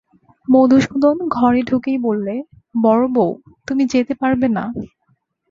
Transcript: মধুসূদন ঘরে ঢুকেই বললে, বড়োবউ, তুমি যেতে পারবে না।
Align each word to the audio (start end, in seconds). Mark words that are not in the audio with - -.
মধুসূদন 0.47 1.17
ঘরে 1.35 1.61
ঢুকেই 1.63 1.97
বললে, 1.97 2.35
বড়োবউ, 2.81 3.27
তুমি 3.67 3.83
যেতে 3.93 4.13
পারবে 4.21 4.47
না। 4.49 4.63